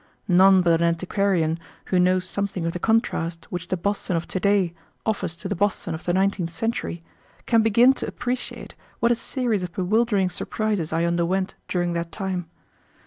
None 0.27 0.63
but 0.63 0.81
an 0.81 0.87
antiquarian 0.87 1.59
who 1.85 1.99
knows 1.99 2.25
something 2.25 2.65
of 2.65 2.73
the 2.73 2.79
contrast 2.79 3.45
which 3.51 3.67
the 3.67 3.77
Boston 3.77 4.15
of 4.15 4.27
today 4.27 4.73
offers 5.05 5.35
to 5.35 5.47
the 5.47 5.53
Boston 5.55 5.93
of 5.93 6.05
the 6.05 6.11
nineteenth 6.13 6.49
century 6.49 7.03
can 7.45 7.61
begin 7.61 7.93
to 7.93 8.07
appreciate 8.07 8.73
what 8.99 9.11
a 9.11 9.15
series 9.15 9.61
of 9.61 9.73
bewildering 9.75 10.31
surprises 10.31 10.91
I 10.91 11.05
underwent 11.05 11.53
during 11.67 11.93
that 11.93 12.11
time. 12.11 12.49